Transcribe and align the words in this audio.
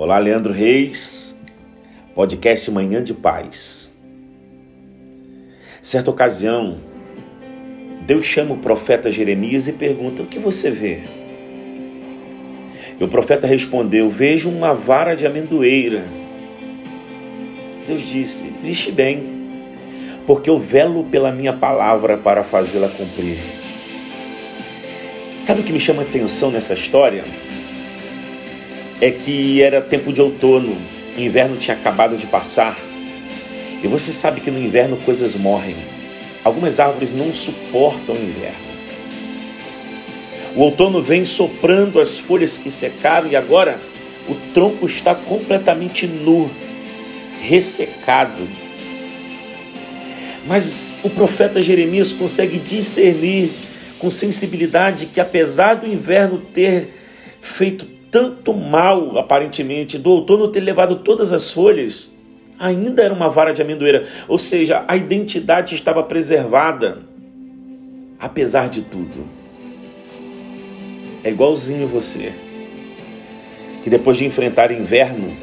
Olá, 0.00 0.16
Leandro 0.16 0.50
Reis, 0.50 1.38
podcast 2.14 2.70
Manhã 2.70 3.04
de 3.04 3.12
Paz. 3.12 3.94
Certa 5.82 6.10
ocasião, 6.10 6.78
Deus 8.06 8.24
chama 8.24 8.54
o 8.54 8.56
profeta 8.56 9.10
Jeremias 9.10 9.68
e 9.68 9.74
pergunta: 9.74 10.22
O 10.22 10.26
que 10.26 10.38
você 10.38 10.70
vê? 10.70 11.02
E 12.98 13.04
o 13.04 13.08
profeta 13.08 13.46
respondeu: 13.46 14.08
Vejo 14.08 14.48
uma 14.48 14.72
vara 14.72 15.14
de 15.14 15.26
amendoeira. 15.26 16.02
Deus 17.86 18.00
disse: 18.00 18.50
Viste 18.62 18.90
bem, 18.90 19.22
porque 20.26 20.48
eu 20.48 20.58
velo 20.58 21.04
pela 21.10 21.30
minha 21.30 21.52
palavra 21.52 22.16
para 22.16 22.42
fazê-la 22.42 22.88
cumprir. 22.88 23.36
Sabe 25.42 25.60
o 25.60 25.62
que 25.62 25.74
me 25.74 25.78
chama 25.78 26.00
a 26.00 26.06
atenção 26.06 26.50
nessa 26.50 26.72
história? 26.72 27.22
É 29.00 29.10
que 29.10 29.62
era 29.62 29.80
tempo 29.80 30.12
de 30.12 30.20
outono, 30.20 30.76
o 31.16 31.20
inverno 31.20 31.56
tinha 31.56 31.76
acabado 31.76 32.16
de 32.16 32.26
passar. 32.26 32.76
E 33.82 33.88
você 33.88 34.12
sabe 34.12 34.40
que 34.40 34.50
no 34.50 34.58
inverno 34.58 34.96
coisas 34.98 35.34
morrem. 35.34 35.76
Algumas 36.44 36.78
árvores 36.78 37.12
não 37.12 37.32
suportam 37.32 38.14
o 38.14 38.22
inverno. 38.22 38.70
O 40.54 40.62
outono 40.62 41.00
vem 41.00 41.24
soprando 41.24 42.00
as 42.00 42.18
folhas 42.18 42.58
que 42.58 42.70
secaram 42.70 43.28
e 43.28 43.36
agora 43.36 43.80
o 44.28 44.34
tronco 44.52 44.84
está 44.84 45.14
completamente 45.14 46.06
nu, 46.06 46.50
ressecado. 47.40 48.46
Mas 50.46 50.94
o 51.02 51.08
profeta 51.08 51.62
Jeremias 51.62 52.12
consegue 52.12 52.58
discernir 52.58 53.50
com 53.98 54.10
sensibilidade 54.10 55.06
que 55.06 55.20
apesar 55.20 55.74
do 55.74 55.86
inverno 55.86 56.38
ter 56.38 56.88
feito 57.40 57.99
tanto 58.10 58.52
mal, 58.52 59.18
aparentemente, 59.18 59.98
do 59.98 60.10
outono 60.10 60.48
ter 60.48 60.60
levado 60.60 60.96
todas 60.96 61.32
as 61.32 61.52
folhas, 61.52 62.10
ainda 62.58 63.02
era 63.02 63.14
uma 63.14 63.28
vara 63.28 63.52
de 63.52 63.62
amendoeira, 63.62 64.06
ou 64.26 64.38
seja, 64.38 64.84
a 64.88 64.96
identidade 64.96 65.74
estava 65.74 66.02
preservada, 66.02 66.98
apesar 68.18 68.68
de 68.68 68.82
tudo. 68.82 69.24
É 71.22 71.30
igualzinho 71.30 71.86
você, 71.86 72.32
que 73.84 73.88
depois 73.88 74.16
de 74.16 74.24
enfrentar 74.24 74.72
inverno, 74.72 75.36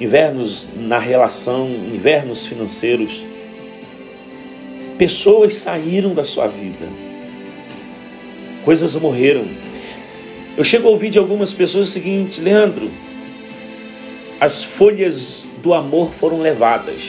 invernos 0.00 0.66
na 0.74 0.98
relação, 0.98 1.68
invernos 1.68 2.46
financeiros, 2.46 3.24
pessoas 4.96 5.54
saíram 5.54 6.14
da 6.14 6.24
sua 6.24 6.46
vida, 6.46 6.86
coisas 8.64 8.96
morreram 8.96 9.69
eu 10.56 10.64
chego 10.64 10.88
a 10.88 10.90
ouvir 10.90 11.10
de 11.10 11.18
algumas 11.18 11.52
pessoas 11.52 11.88
o 11.88 11.90
seguinte, 11.90 12.40
Leandro, 12.40 12.90
as 14.40 14.62
folhas 14.62 15.48
do 15.62 15.72
amor 15.74 16.12
foram 16.12 16.40
levadas. 16.40 17.02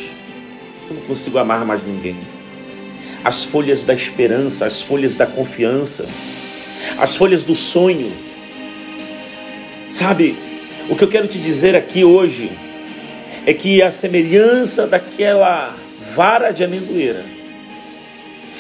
Eu 0.88 0.96
não 0.96 1.02
consigo 1.04 1.38
amar 1.38 1.66
mais 1.66 1.86
ninguém. 1.86 2.18
As 3.24 3.44
folhas 3.44 3.84
da 3.84 3.94
esperança, 3.94 4.66
as 4.66 4.82
folhas 4.82 5.16
da 5.16 5.26
confiança, 5.26 6.08
as 6.98 7.16
folhas 7.16 7.44
do 7.44 7.56
sonho. 7.56 8.12
Sabe, 9.90 10.36
o 10.90 10.96
que 10.96 11.04
eu 11.04 11.08
quero 11.08 11.28
te 11.28 11.38
dizer 11.38 11.76
aqui 11.76 12.04
hoje 12.04 12.52
é 13.46 13.54
que 13.54 13.82
a 13.82 13.92
semelhança 13.92 14.86
daquela 14.86 15.76
vara 16.14 16.52
de 16.52 16.64
amendoeira, 16.64 17.26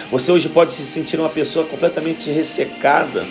você 0.10 0.32
hoje 0.32 0.50
pode 0.50 0.74
se 0.74 0.84
sentir 0.84 1.20
uma 1.20 1.30
pessoa 1.30 1.66
completamente 1.66 2.30
ressecada 2.30 3.26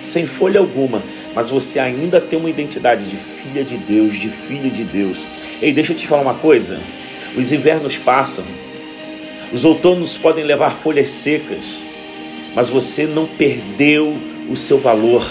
sem 0.00 0.26
folha 0.26 0.60
alguma, 0.60 1.02
mas 1.34 1.50
você 1.50 1.78
ainda 1.78 2.20
tem 2.20 2.38
uma 2.38 2.50
identidade 2.50 3.04
de 3.08 3.16
filha 3.16 3.64
de 3.64 3.76
Deus, 3.76 4.14
de 4.18 4.28
filho 4.28 4.70
de 4.70 4.84
Deus. 4.84 5.26
Ei, 5.60 5.72
deixa 5.72 5.92
eu 5.92 5.96
te 5.96 6.06
falar 6.06 6.22
uma 6.22 6.34
coisa: 6.34 6.80
os 7.36 7.52
invernos 7.52 7.96
passam, 7.96 8.44
os 9.52 9.64
outonos 9.64 10.16
podem 10.16 10.44
levar 10.44 10.70
folhas 10.70 11.08
secas, 11.10 11.78
mas 12.54 12.68
você 12.68 13.06
não 13.06 13.26
perdeu 13.26 14.16
o 14.48 14.56
seu 14.56 14.78
valor. 14.78 15.28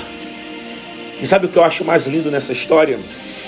E 1.21 1.27
sabe 1.27 1.45
o 1.45 1.49
que 1.49 1.57
eu 1.57 1.63
acho 1.63 1.83
mais 1.83 2.07
lindo 2.07 2.31
nessa 2.31 2.53
história? 2.53 2.99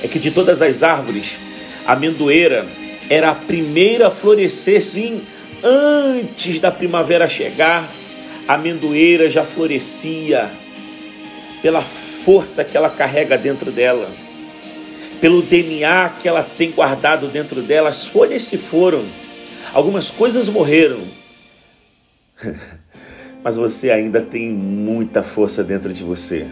É 0.03 0.07
que 0.07 0.19
de 0.19 0.31
todas 0.31 0.61
as 0.61 0.83
árvores, 0.83 1.37
a 1.85 1.93
amendoeira 1.93 2.67
era 3.09 3.31
a 3.31 3.35
primeira 3.35 4.07
a 4.07 4.11
florescer, 4.11 4.81
sim, 4.81 5.21
antes 5.63 6.59
da 6.59 6.71
primavera 6.71 7.27
chegar. 7.27 7.89
A 8.47 8.55
amendoeira 8.55 9.29
já 9.29 9.45
florescia, 9.45 10.51
pela 11.61 11.81
força 11.81 12.63
que 12.63 12.75
ela 12.75 12.89
carrega 12.89 13.37
dentro 13.37 13.71
dela, 13.71 14.09
pelo 15.19 15.41
DNA 15.41 16.09
que 16.21 16.27
ela 16.27 16.43
tem 16.43 16.71
guardado 16.71 17.27
dentro 17.27 17.61
dela. 17.61 17.89
As 17.89 18.05
folhas 18.05 18.43
se 18.43 18.57
foram, 18.57 19.05
algumas 19.73 20.09
coisas 20.09 20.49
morreram, 20.49 21.03
mas 23.43 23.55
você 23.57 23.91
ainda 23.91 24.21
tem 24.21 24.49
muita 24.49 25.21
força 25.21 25.63
dentro 25.63 25.93
de 25.93 26.03
você. 26.03 26.47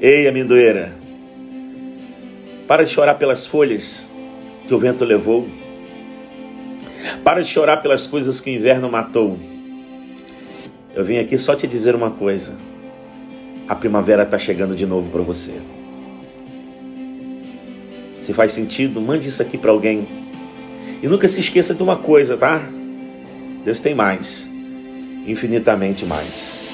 Ei, 0.00 0.28
amendoeira, 0.28 0.92
para 2.66 2.84
de 2.84 2.90
chorar 2.90 3.14
pelas 3.14 3.46
folhas 3.46 4.06
que 4.66 4.74
o 4.74 4.78
vento 4.78 5.04
levou. 5.04 5.48
Para 7.24 7.40
de 7.40 7.48
chorar 7.48 7.78
pelas 7.78 8.06
coisas 8.06 8.40
que 8.40 8.50
o 8.50 8.52
inverno 8.52 8.90
matou. 8.90 9.38
Eu 10.94 11.04
vim 11.04 11.18
aqui 11.18 11.38
só 11.38 11.54
te 11.54 11.66
dizer 11.66 11.94
uma 11.94 12.10
coisa 12.10 12.56
a 13.68 13.74
primavera 13.74 14.22
está 14.22 14.38
chegando 14.38 14.74
de 14.74 14.86
novo 14.86 15.10
para 15.10 15.22
você. 15.22 15.60
Se 18.18 18.32
faz 18.32 18.52
sentido, 18.52 19.00
mande 19.00 19.28
isso 19.28 19.42
aqui 19.42 19.58
para 19.58 19.70
alguém. 19.70 20.08
E 21.02 21.06
nunca 21.06 21.28
se 21.28 21.40
esqueça 21.40 21.74
de 21.74 21.82
uma 21.82 21.96
coisa, 21.96 22.36
tá? 22.36 22.62
Deus 23.64 23.78
tem 23.78 23.94
mais, 23.94 24.48
infinitamente 25.26 26.06
mais. 26.06 26.67